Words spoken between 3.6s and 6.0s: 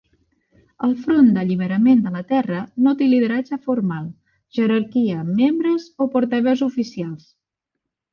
formal, jerarquia, membres